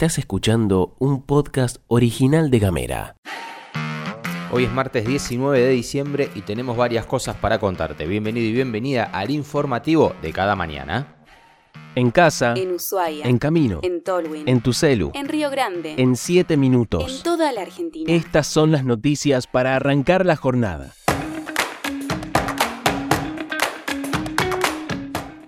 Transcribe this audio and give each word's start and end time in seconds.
Estás 0.00 0.16
escuchando 0.16 0.96
un 0.98 1.20
podcast 1.20 1.76
original 1.86 2.50
de 2.50 2.58
Gamera. 2.58 3.16
Hoy 4.50 4.64
es 4.64 4.72
martes 4.72 5.06
19 5.06 5.60
de 5.60 5.68
diciembre 5.68 6.30
y 6.34 6.40
tenemos 6.40 6.74
varias 6.74 7.04
cosas 7.04 7.36
para 7.36 7.58
contarte. 7.58 8.06
Bienvenido 8.06 8.46
y 8.46 8.52
bienvenida 8.52 9.04
al 9.04 9.30
informativo 9.30 10.14
de 10.22 10.32
cada 10.32 10.56
mañana. 10.56 11.16
En 11.94 12.10
casa, 12.12 12.54
En 12.56 12.72
Ushuaia. 12.72 13.26
en 13.26 13.36
camino, 13.36 13.80
En 13.82 14.02
Tolwyn. 14.02 14.48
en 14.48 14.62
tu 14.62 14.72
celu, 14.72 15.10
En 15.12 15.28
Río 15.28 15.50
Grande. 15.50 15.96
en 15.98 16.16
7 16.16 16.54
En 16.54 16.60
minutos. 16.60 17.22
toda 17.22 17.52
la 17.52 17.60
Argentina. 17.60 18.10
Estas 18.10 18.46
son 18.46 18.72
las 18.72 18.86
noticias 18.86 19.46
para 19.46 19.76
arrancar 19.76 20.24
la 20.24 20.36
jornada. 20.36 20.94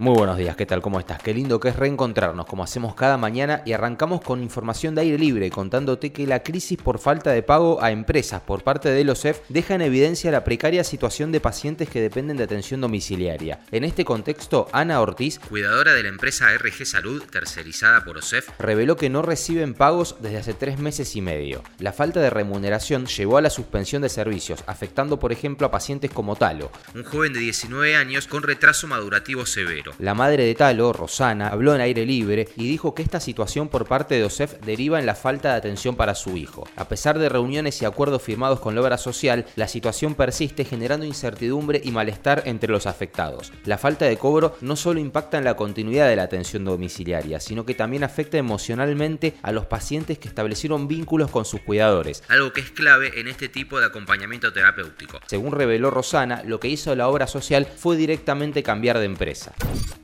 Muy 0.03 0.17
buenos 0.17 0.37
días, 0.37 0.57
¿qué 0.57 0.67
tal? 0.67 0.83
¿Cómo 0.83 0.99
estás? 0.99 1.23
Qué 1.23 1.33
lindo 1.33 1.61
que 1.61 1.69
es 1.69 1.77
reencontrarnos 1.77 2.47
como 2.47 2.65
hacemos 2.65 2.97
cada 2.97 3.17
mañana 3.17 3.63
y 3.65 3.73
arrancamos 3.73 4.21
con 4.21 4.43
información 4.43 4.97
de 4.97 5.03
aire 5.03 5.17
libre 5.17 5.49
contándote 5.49 6.11
que 6.11 6.27
la 6.27 6.43
crisis 6.43 6.77
por 6.77 6.99
falta 6.99 7.31
de 7.31 7.45
pago 7.45 7.81
a 7.81 7.93
empresas 7.93 8.41
por 8.41 8.65
parte 8.65 8.89
de 8.89 9.05
los 9.05 9.21
OSEF 9.21 9.43
deja 9.49 9.77
en 9.77 9.83
evidencia 9.83 10.33
la 10.33 10.43
precaria 10.43 10.83
situación 10.83 11.31
de 11.31 11.39
pacientes 11.39 11.89
que 11.89 12.01
dependen 12.01 12.37
de 12.37 12.43
atención 12.43 12.81
domiciliaria. 12.81 13.61
En 13.71 13.85
este 13.85 14.05
contexto, 14.05 14.67
Ana 14.73 15.01
Ortiz, 15.01 15.39
cuidadora 15.39 15.93
de 15.93 16.03
la 16.03 16.09
empresa 16.09 16.49
RG 16.53 16.85
Salud, 16.85 17.23
tercerizada 17.31 18.05
por 18.05 18.19
OSEF, 18.19 18.49
reveló 18.59 18.97
que 18.97 19.09
no 19.09 19.23
reciben 19.23 19.73
pagos 19.73 20.17
desde 20.19 20.39
hace 20.39 20.55
tres 20.55 20.81
meses 20.81 21.15
y 21.15 21.21
medio. 21.21 21.63
La 21.79 21.93
falta 21.93 22.19
de 22.19 22.31
remuneración 22.31 23.07
llevó 23.07 23.39
a 23.39 23.43
la 23.43 23.51
suspensión 23.51 24.03
de 24.03 24.09
servicios, 24.09 24.65
afectando 24.67 25.21
por 25.21 25.31
ejemplo 25.31 25.69
a 25.69 25.71
pacientes 25.71 26.11
como 26.11 26.35
Talo, 26.35 26.73
un 26.97 27.05
joven 27.05 27.33
de 27.33 27.39
19 27.39 27.95
años 27.95 28.27
con 28.27 28.43
retraso 28.43 28.89
madurativo 28.89 29.47
severo. 29.47 29.92
La 29.99 30.15
madre 30.15 30.45
de 30.45 30.55
Talo, 30.55 30.93
Rosana, 30.93 31.49
habló 31.49 31.75
en 31.75 31.81
aire 31.81 32.05
libre 32.07 32.49
y 32.57 32.69
dijo 32.69 32.95
que 32.95 33.03
esta 33.03 33.21
situación 33.21 33.69
por 33.69 33.87
parte 33.87 34.15
de 34.15 34.25
OSEF 34.25 34.61
deriva 34.65 34.99
en 34.99 35.07
la 35.07 35.15
falta 35.15 35.51
de 35.51 35.59
atención 35.59 35.97
para 35.97 36.15
su 36.15 36.37
hijo. 36.37 36.67
A 36.77 36.89
pesar 36.89 37.19
de 37.19 37.29
reuniones 37.29 37.81
y 37.81 37.85
acuerdos 37.85 38.23
firmados 38.23 38.61
con 38.61 38.75
la 38.75 38.83
obra 38.83 38.99
social, 38.99 39.47
la 39.57 39.69
situación 39.69 40.15
persiste 40.15 40.65
generando 40.65 41.07
incertidumbre 41.07 41.81
y 41.83 41.91
malestar 41.91 42.43
entre 42.47 42.71
los 42.71 42.87
afectados. 42.87 43.53
La 43.65 43.79
falta 43.79 44.07
de 44.07 44.17
cobro 44.17 44.57
no 44.61 44.77
solo 44.77 45.01
impacta 45.01 45.39
en 45.39 45.45
la 45.45 45.57
continuidad 45.57 46.09
de 46.09 46.17
la 46.17 46.25
atención 46.25 46.65
domiciliaria, 46.65 47.41
sino 47.41 47.65
que 47.65 47.75
también 47.75 48.05
afecta 48.05 48.39
emocionalmente 48.39 49.35
a 49.43 49.53
los 49.53 49.67
pacientes 49.67 50.19
que 50.19 50.29
establecieron 50.29 50.89
vínculos 50.89 51.31
con 51.31 51.45
sus 51.45 51.61
cuidadores, 51.61 52.23
algo 52.29 52.53
que 52.53 52.61
es 52.61 52.71
clave 52.71 53.21
en 53.21 53.29
este 53.29 53.49
tipo 53.49 53.79
de 53.79 53.87
acompañamiento 53.87 54.53
terapéutico. 54.53 55.21
Según 55.27 55.53
reveló 55.53 55.91
Rosana, 55.91 56.43
lo 56.45 56.61
que 56.61 56.69
hizo 56.69 56.95
la 56.95 57.09
obra 57.09 57.27
social 57.27 57.67
fue 57.67 57.97
directamente 57.97 58.63
cambiar 58.63 58.99
de 58.99 59.07
empresa. 59.07 59.53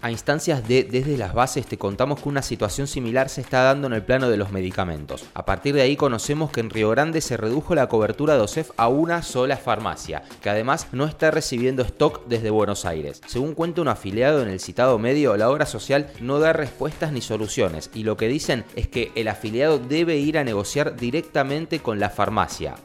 A 0.01 0.11
instancias 0.11 0.67
de 0.69 0.85
Desde 0.85 1.19
las 1.19 1.35
Bases 1.35 1.67
te 1.67 1.77
contamos 1.77 2.21
que 2.21 2.29
una 2.29 2.43
situación 2.43 2.87
similar 2.87 3.29
se 3.29 3.41
está 3.41 3.63
dando 3.63 3.87
en 3.89 3.93
el 3.93 4.05
plano 4.05 4.31
de 4.31 4.37
los 4.37 4.53
medicamentos. 4.53 5.25
A 5.35 5.45
partir 5.45 5.75
de 5.75 5.83
ahí 5.83 5.97
conocemos 5.97 6.51
que 6.51 6.61
en 6.61 6.71
Río 6.71 6.91
Grande 6.91 7.21
se 7.21 7.37
redujo 7.37 7.75
la 7.75 7.89
cobertura 7.89 8.35
de 8.35 8.41
OSEF 8.41 8.71
a 8.77 8.89
una 8.89 9.23
sola 9.23 9.57
farmacia, 9.57 10.23
que 10.41 10.51
además 10.51 10.87
no 10.93 11.05
está 11.05 11.31
recibiendo 11.31 11.83
stock 11.83 12.27
desde 12.27 12.51
Buenos 12.51 12.85
Aires. 12.85 13.21
Según 13.27 13.55
cuenta 13.55 13.81
un 13.81 13.89
afiliado 13.89 14.43
en 14.43 14.49
el 14.49 14.61
citado 14.61 14.99
medio, 14.99 15.37
la 15.37 15.51
obra 15.51 15.67
social 15.67 16.11
no 16.21 16.39
da 16.39 16.53
respuestas 16.53 17.13
ni 17.13 17.21
soluciones 17.21 17.91
y 17.95 18.05
lo 18.05 18.17
que 18.17 18.29
dicen 18.29 18.65
es 18.77 18.89
que 18.89 19.13
el 19.15 19.29
afiliado 19.29 19.79
debe 19.79 20.17
ir 20.17 20.39
a 20.39 20.45
negociar 20.45 20.97
directamente 20.97 21.81
con 21.81 21.99
la 21.99 22.11
farmacia. 22.11 22.77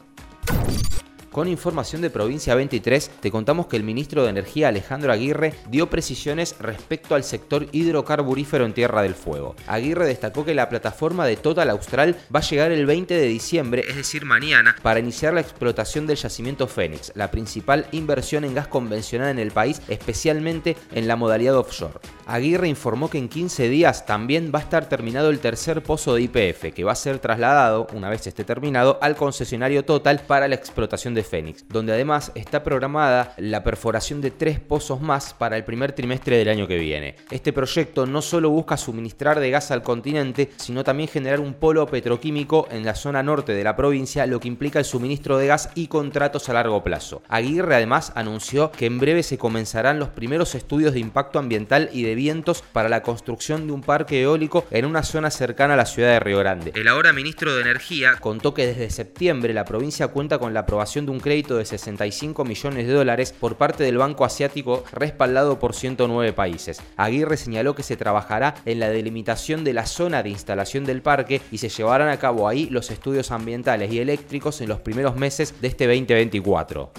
Con 1.34 1.48
información 1.48 2.00
de 2.00 2.10
Provincia 2.10 2.54
23, 2.54 3.10
te 3.18 3.32
contamos 3.32 3.66
que 3.66 3.76
el 3.76 3.82
ministro 3.82 4.22
de 4.22 4.30
Energía 4.30 4.68
Alejandro 4.68 5.12
Aguirre 5.12 5.52
dio 5.68 5.90
precisiones 5.90 6.54
respecto 6.60 7.16
al 7.16 7.24
sector 7.24 7.66
hidrocarburífero 7.72 8.64
en 8.64 8.72
Tierra 8.72 9.02
del 9.02 9.16
Fuego. 9.16 9.56
Aguirre 9.66 10.06
destacó 10.06 10.44
que 10.44 10.54
la 10.54 10.68
plataforma 10.68 11.26
de 11.26 11.34
Total 11.34 11.70
Austral 11.70 12.14
va 12.32 12.38
a 12.38 12.44
llegar 12.44 12.70
el 12.70 12.86
20 12.86 13.14
de 13.14 13.26
diciembre, 13.26 13.84
es 13.88 13.96
decir, 13.96 14.24
mañana, 14.24 14.76
para 14.80 15.00
iniciar 15.00 15.34
la 15.34 15.40
explotación 15.40 16.06
del 16.06 16.18
yacimiento 16.18 16.68
Fénix, 16.68 17.10
la 17.16 17.32
principal 17.32 17.88
inversión 17.90 18.44
en 18.44 18.54
gas 18.54 18.68
convencional 18.68 19.30
en 19.30 19.40
el 19.40 19.50
país, 19.50 19.82
especialmente 19.88 20.76
en 20.92 21.08
la 21.08 21.16
modalidad 21.16 21.56
offshore. 21.56 21.98
Aguirre 22.26 22.68
informó 22.68 23.10
que 23.10 23.18
en 23.18 23.28
15 23.28 23.68
días 23.68 24.06
también 24.06 24.50
va 24.54 24.58
a 24.58 24.62
estar 24.62 24.88
terminado 24.88 25.30
el 25.30 25.40
tercer 25.40 25.82
pozo 25.82 26.14
de 26.14 26.22
IPF, 26.22 26.72
que 26.74 26.84
va 26.84 26.92
a 26.92 26.96
ser 26.96 27.18
trasladado, 27.18 27.86
una 27.92 28.08
vez 28.08 28.26
esté 28.26 28.44
terminado, 28.44 28.98
al 29.02 29.16
concesionario 29.16 29.84
Total 29.84 30.20
para 30.20 30.48
la 30.48 30.54
explotación 30.54 31.14
de 31.14 31.22
Fénix, 31.22 31.66
donde 31.68 31.92
además 31.92 32.32
está 32.34 32.62
programada 32.62 33.34
la 33.36 33.62
perforación 33.62 34.20
de 34.20 34.30
tres 34.30 34.58
pozos 34.58 35.00
más 35.00 35.34
para 35.34 35.56
el 35.56 35.64
primer 35.64 35.92
trimestre 35.92 36.38
del 36.38 36.48
año 36.48 36.66
que 36.66 36.78
viene. 36.78 37.16
Este 37.30 37.52
proyecto 37.52 38.06
no 38.06 38.22
solo 38.22 38.48
busca 38.50 38.76
suministrar 38.76 39.38
de 39.38 39.50
gas 39.50 39.70
al 39.70 39.82
continente, 39.82 40.50
sino 40.56 40.82
también 40.82 41.08
generar 41.08 41.40
un 41.40 41.54
polo 41.54 41.86
petroquímico 41.86 42.68
en 42.70 42.84
la 42.84 42.94
zona 42.94 43.22
norte 43.22 43.52
de 43.52 43.64
la 43.64 43.76
provincia, 43.76 44.26
lo 44.26 44.40
que 44.40 44.48
implica 44.48 44.78
el 44.78 44.84
suministro 44.84 45.36
de 45.36 45.48
gas 45.48 45.68
y 45.74 45.88
contratos 45.88 46.48
a 46.48 46.54
largo 46.54 46.82
plazo. 46.82 47.22
Aguirre 47.28 47.74
además 47.74 48.12
anunció 48.14 48.70
que 48.70 48.86
en 48.86 48.98
breve 48.98 49.22
se 49.22 49.38
comenzarán 49.38 49.98
los 49.98 50.08
primeros 50.08 50.54
estudios 50.54 50.94
de 50.94 51.00
impacto 51.00 51.38
ambiental 51.38 51.90
y 51.92 52.02
de 52.02 52.13
vientos 52.14 52.62
para 52.72 52.88
la 52.88 53.02
construcción 53.02 53.66
de 53.66 53.72
un 53.72 53.82
parque 53.82 54.22
eólico 54.22 54.64
en 54.70 54.84
una 54.84 55.02
zona 55.02 55.30
cercana 55.30 55.74
a 55.74 55.76
la 55.76 55.86
ciudad 55.86 56.10
de 56.10 56.20
Río 56.20 56.38
Grande. 56.38 56.72
El 56.74 56.88
ahora 56.88 57.12
ministro 57.12 57.54
de 57.54 57.62
Energía 57.62 58.16
contó 58.20 58.54
que 58.54 58.66
desde 58.66 58.90
septiembre 58.90 59.54
la 59.54 59.64
provincia 59.64 60.08
cuenta 60.08 60.38
con 60.38 60.54
la 60.54 60.60
aprobación 60.60 61.06
de 61.06 61.12
un 61.12 61.20
crédito 61.20 61.56
de 61.56 61.64
65 61.64 62.44
millones 62.44 62.86
de 62.86 62.92
dólares 62.92 63.32
por 63.32 63.56
parte 63.56 63.84
del 63.84 63.98
Banco 63.98 64.24
Asiático 64.24 64.84
respaldado 64.92 65.58
por 65.58 65.74
109 65.74 66.32
países. 66.32 66.80
Aguirre 66.96 67.36
señaló 67.36 67.74
que 67.74 67.82
se 67.82 67.96
trabajará 67.96 68.54
en 68.64 68.80
la 68.80 68.88
delimitación 68.88 69.64
de 69.64 69.72
la 69.72 69.86
zona 69.86 70.22
de 70.22 70.30
instalación 70.30 70.84
del 70.84 71.02
parque 71.02 71.40
y 71.50 71.58
se 71.58 71.68
llevarán 71.68 72.08
a 72.08 72.18
cabo 72.18 72.48
ahí 72.48 72.68
los 72.70 72.90
estudios 72.90 73.30
ambientales 73.30 73.92
y 73.92 73.98
eléctricos 73.98 74.60
en 74.60 74.68
los 74.68 74.80
primeros 74.80 75.16
meses 75.16 75.60
de 75.60 75.68
este 75.68 75.86
2024 75.86 76.92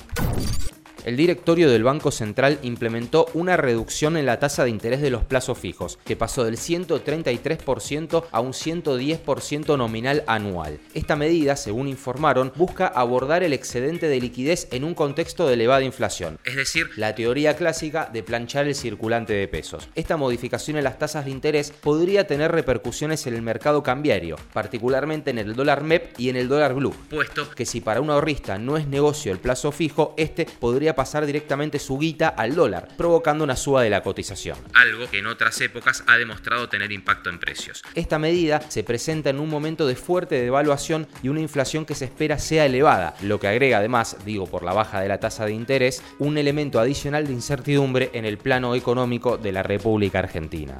el 1.05 1.17
directorio 1.17 1.69
del 1.69 1.83
Banco 1.83 2.09
Central 2.09 2.57
implementó 2.63 3.27
una 3.35 3.57
reducción 3.57 4.17
en 4.17 4.25
la 4.25 4.39
tasa 4.39 4.63
de 4.63 4.71
interés 4.71 5.01
de 5.01 5.11
los 5.11 5.23
plazos 5.23 5.59
fijos, 5.59 5.99
que 6.03 6.15
pasó 6.15 6.43
del 6.43 6.57
133% 6.57 8.25
a 8.31 8.39
un 8.39 8.53
110% 8.53 9.77
nominal 9.77 10.23
anual. 10.25 10.79
Esta 10.95 11.15
medida, 11.15 11.55
según 11.57 11.87
informaron, 11.87 12.51
busca 12.55 12.87
abordar 12.87 13.43
el 13.43 13.53
excedente 13.53 14.07
de 14.07 14.19
liquidez 14.19 14.67
en 14.71 14.83
un 14.83 14.95
contexto 14.95 15.45
de 15.47 15.53
elevada 15.53 15.83
inflación, 15.83 16.39
es 16.43 16.55
decir, 16.55 16.87
la 16.95 17.13
teoría 17.13 17.55
clásica 17.55 18.09
de 18.11 18.23
planchar 18.23 18.65
el 18.65 18.73
circulante 18.73 19.33
de 19.33 19.47
pesos. 19.47 19.87
Esta 19.93 20.17
modificación 20.17 20.77
en 20.77 20.85
las 20.85 20.97
tasas 20.97 21.25
de 21.25 21.31
interés 21.31 21.71
podría 21.71 22.25
tener 22.25 22.51
repercusiones 22.51 23.27
en 23.27 23.35
el 23.35 23.43
mercado 23.43 23.83
cambiario, 23.83 24.37
particularmente 24.53 25.29
en 25.29 25.37
el 25.37 25.53
dólar 25.53 25.83
MEP 25.83 26.19
y 26.19 26.29
en 26.29 26.35
el 26.35 26.47
dólar 26.47 26.73
blue, 26.73 26.95
puesto 27.11 27.47
que 27.51 27.67
si 27.67 27.79
para 27.79 28.01
un 28.01 28.09
ahorrista 28.09 28.57
no 28.57 28.75
es 28.75 28.87
negocio 28.87 29.31
el 29.31 29.37
plazo 29.37 29.71
fijo, 29.71 30.15
este 30.17 30.47
podría 30.59 30.94
pasar 30.95 31.25
directamente 31.25 31.79
su 31.79 31.97
guita 31.97 32.29
al 32.29 32.55
dólar, 32.55 32.87
provocando 32.97 33.43
una 33.43 33.55
suba 33.55 33.83
de 33.83 33.89
la 33.89 34.01
cotización. 34.01 34.57
Algo 34.73 35.09
que 35.09 35.19
en 35.19 35.27
otras 35.27 35.59
épocas 35.61 36.03
ha 36.07 36.17
demostrado 36.17 36.69
tener 36.69 36.91
impacto 36.91 37.29
en 37.29 37.39
precios. 37.39 37.81
Esta 37.93 38.19
medida 38.19 38.61
se 38.69 38.83
presenta 38.83 39.29
en 39.29 39.39
un 39.39 39.49
momento 39.49 39.87
de 39.87 39.95
fuerte 39.95 40.41
devaluación 40.41 41.07
y 41.21 41.29
una 41.29 41.41
inflación 41.41 41.85
que 41.85 41.95
se 41.95 42.05
espera 42.05 42.39
sea 42.39 42.65
elevada, 42.65 43.15
lo 43.21 43.39
que 43.39 43.47
agrega 43.47 43.77
además, 43.77 44.17
digo 44.25 44.47
por 44.47 44.63
la 44.63 44.73
baja 44.73 45.01
de 45.01 45.07
la 45.07 45.19
tasa 45.19 45.45
de 45.45 45.53
interés, 45.53 46.01
un 46.19 46.37
elemento 46.37 46.79
adicional 46.79 47.27
de 47.27 47.33
incertidumbre 47.33 48.09
en 48.13 48.25
el 48.25 48.37
plano 48.37 48.75
económico 48.75 49.37
de 49.37 49.51
la 49.51 49.63
República 49.63 50.19
Argentina 50.19 50.77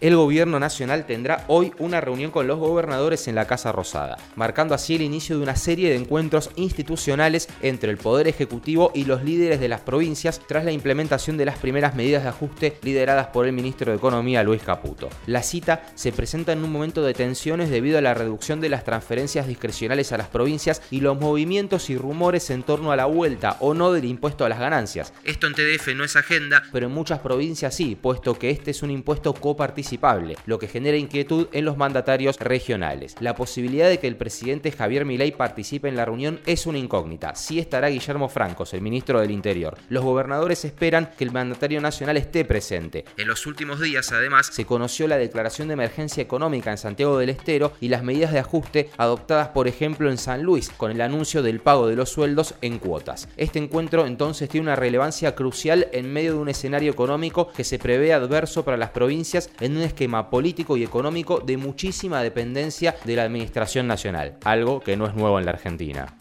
el 0.00 0.14
gobierno 0.14 0.60
nacional 0.60 1.06
tendrá 1.06 1.44
hoy 1.48 1.72
una 1.78 2.00
reunión 2.00 2.30
con 2.30 2.46
los 2.46 2.58
gobernadores 2.58 3.26
en 3.26 3.34
la 3.34 3.46
Casa 3.46 3.72
Rosada, 3.72 4.16
marcando 4.36 4.74
así 4.74 4.94
el 4.94 5.02
inicio 5.02 5.36
de 5.36 5.42
una 5.42 5.56
serie 5.56 5.90
de 5.90 5.96
encuentros 5.96 6.50
institucionales 6.56 7.48
entre 7.62 7.90
el 7.90 7.96
Poder 7.96 8.28
Ejecutivo 8.28 8.92
y 8.94 9.04
los 9.04 9.24
líderes 9.24 9.60
de 9.60 9.68
las 9.68 9.80
provincias 9.80 10.40
tras 10.46 10.64
la 10.64 10.72
implementación 10.72 11.36
de 11.36 11.46
las 11.46 11.58
primeras 11.58 11.96
medidas 11.96 12.22
de 12.22 12.28
ajuste 12.28 12.78
lideradas 12.82 13.28
por 13.28 13.46
el 13.46 13.52
ministro 13.52 13.90
de 13.90 13.98
Economía 13.98 14.42
Luis 14.42 14.62
Caputo. 14.62 15.08
La 15.26 15.42
cita 15.42 15.82
se 15.94 16.12
presenta 16.12 16.52
en 16.52 16.62
un 16.62 16.70
momento 16.70 17.02
de 17.02 17.14
tensiones 17.14 17.70
debido 17.70 17.98
a 17.98 18.02
la 18.02 18.14
reducción 18.14 18.60
de 18.60 18.68
las 18.68 18.84
transferencias 18.84 19.46
discrecionales 19.46 20.12
a 20.12 20.18
las 20.18 20.28
provincias 20.28 20.80
y 20.90 21.00
los 21.00 21.18
movimientos 21.18 21.90
y 21.90 21.96
rumores 21.96 22.50
en 22.50 22.62
torno 22.62 22.92
a 22.92 22.96
la 22.96 23.06
vuelta 23.06 23.56
o 23.60 23.74
no 23.74 23.92
del 23.92 24.04
impuesto 24.04 24.44
a 24.44 24.48
las 24.48 24.60
ganancias. 24.60 25.12
Esto 25.24 25.48
en 25.48 25.54
TDF 25.54 25.88
no 25.96 26.04
es 26.04 26.14
agenda, 26.14 26.62
pero 26.72 26.86
en 26.86 26.92
muchas 26.92 27.18
provincias 27.18 27.74
sí, 27.74 27.96
puesto 28.00 28.38
que 28.38 28.50
este 28.50 28.70
es 28.70 28.82
un 28.82 28.90
impuesto 28.90 29.34
coparticipable 29.88 30.36
lo 30.46 30.58
que 30.58 30.68
genera 30.68 30.96
inquietud 30.96 31.48
en 31.52 31.64
los 31.64 31.76
mandatarios 31.76 32.38
regionales. 32.38 33.14
La 33.20 33.34
posibilidad 33.34 33.88
de 33.88 33.98
que 33.98 34.06
el 34.06 34.16
presidente 34.16 34.72
Javier 34.72 35.04
Milei 35.04 35.32
participe 35.32 35.88
en 35.88 35.96
la 35.96 36.04
reunión 36.04 36.40
es 36.46 36.66
una 36.66 36.78
incógnita. 36.78 37.34
Sí 37.34 37.58
estará 37.58 37.88
Guillermo 37.88 38.28
Francos, 38.28 38.74
el 38.74 38.82
ministro 38.82 39.20
del 39.20 39.30
Interior. 39.30 39.78
Los 39.88 40.04
gobernadores 40.04 40.64
esperan 40.64 41.10
que 41.16 41.24
el 41.24 41.32
mandatario 41.32 41.80
nacional 41.80 42.16
esté 42.16 42.44
presente. 42.44 43.04
En 43.16 43.28
los 43.28 43.46
últimos 43.46 43.80
días, 43.80 44.12
además, 44.12 44.50
se 44.52 44.66
conoció 44.66 45.08
la 45.08 45.16
declaración 45.16 45.68
de 45.68 45.74
emergencia 45.74 46.22
económica 46.22 46.70
en 46.70 46.78
Santiago 46.78 47.18
del 47.18 47.30
Estero 47.30 47.72
y 47.80 47.88
las 47.88 48.02
medidas 48.02 48.32
de 48.32 48.40
ajuste 48.40 48.90
adoptadas, 48.96 49.48
por 49.48 49.68
ejemplo, 49.68 50.10
en 50.10 50.18
San 50.18 50.42
Luis, 50.42 50.70
con 50.70 50.90
el 50.90 51.00
anuncio 51.00 51.42
del 51.42 51.60
pago 51.60 51.86
de 51.86 51.96
los 51.96 52.10
sueldos 52.10 52.54
en 52.60 52.78
cuotas. 52.78 53.28
Este 53.36 53.58
encuentro 53.58 54.06
entonces 54.06 54.48
tiene 54.48 54.66
una 54.66 54.76
relevancia 54.76 55.34
crucial 55.34 55.88
en 55.92 56.12
medio 56.12 56.34
de 56.34 56.38
un 56.38 56.48
escenario 56.48 56.90
económico 56.90 57.50
que 57.52 57.64
se 57.64 57.78
prevé 57.78 58.12
adverso 58.12 58.64
para 58.64 58.76
las 58.76 58.90
provincias 58.90 59.50
en 59.60 59.77
un 59.78 59.84
esquema 59.84 60.30
político 60.30 60.76
y 60.76 60.84
económico 60.84 61.40
de 61.40 61.56
muchísima 61.56 62.22
dependencia 62.22 62.94
de 63.04 63.16
la 63.16 63.24
Administración 63.24 63.86
Nacional, 63.86 64.36
algo 64.44 64.80
que 64.80 64.96
no 64.96 65.06
es 65.06 65.14
nuevo 65.14 65.38
en 65.38 65.46
la 65.46 65.52
Argentina. 65.52 66.16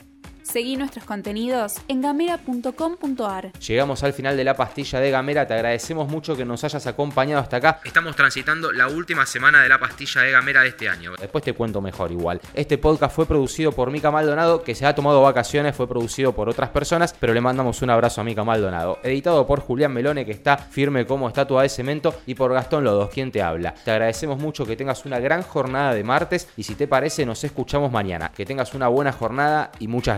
Seguí 0.48 0.78
nuestros 0.78 1.04
contenidos 1.04 1.76
en 1.90 2.02
gamera.com.ar. 2.02 3.52
Llegamos 3.60 4.04
al 4.04 4.14
final 4.14 4.38
de 4.38 4.46
la 4.46 4.56
pastilla 4.56 5.02
de 5.02 5.12
Gamera, 5.12 5.46
te 5.46 5.54
agradecemos 5.54 6.08
mucho 6.08 6.38
que 6.38 6.46
nos 6.46 6.64
hayas 6.64 6.88
acompañado 6.88 7.42
hasta 7.42 7.58
acá. 7.58 7.82
Estamos 7.84 8.16
transitando 8.16 8.72
la 8.72 8.88
última 8.88 9.26
semana 9.26 9.62
de 9.62 9.68
la 9.68 9.78
pastilla 9.78 10.22
de 10.22 10.32
Gamera 10.32 10.62
de 10.62 10.70
este 10.70 10.88
año. 10.88 11.12
Después 11.20 11.44
te 11.44 11.52
cuento 11.52 11.82
mejor 11.82 12.14
igual. 12.14 12.40
Este 12.54 12.78
podcast 12.78 13.14
fue 13.14 13.26
producido 13.26 13.74
por 13.74 13.92
Mica 13.92 14.10
Maldonado, 14.10 14.64
que 14.64 14.74
se 14.74 14.86
ha 14.86 14.96
tomado 14.96 15.22
vacaciones, 15.22 15.76
fue 15.76 15.86
producido 15.86 16.34
por 16.34 16.48
otras 16.48 16.70
personas, 16.70 17.14
pero 17.20 17.34
le 17.34 17.42
mandamos 17.42 17.82
un 17.82 17.90
abrazo 17.90 18.22
a 18.22 18.24
Mica 18.24 18.46
Maldonado. 18.46 19.00
Editado 19.04 19.46
por 19.46 19.60
Julián 19.60 19.92
Melone, 19.92 20.26
que 20.26 20.32
está 20.32 20.56
firme 20.56 21.06
como 21.06 21.28
estatua 21.28 21.64
de 21.64 21.70
cemento, 21.70 22.22
y 22.26 22.36
por 22.36 22.54
Gastón 22.54 22.86
Lodos, 22.86 23.10
quien 23.10 23.34
te 23.34 23.42
habla. 23.42 23.74
Te 23.74 23.92
agradecemos 23.92 24.40
mucho 24.40 24.66
que 24.66 24.78
tengas 24.78 25.04
una 25.04 25.20
gran 25.20 25.42
jornada 25.42 25.94
de 25.94 26.06
martes 26.06 26.48
y 26.56 26.64
si 26.64 26.76
te 26.76 26.88
parece 26.88 27.26
nos 27.26 27.44
escuchamos 27.44 27.92
mañana. 27.92 28.32
Que 28.34 28.46
tengas 28.46 28.74
una 28.74 28.88
buena 28.88 29.12
jornada 29.12 29.72
y 29.80 29.90
muchas 29.90 30.18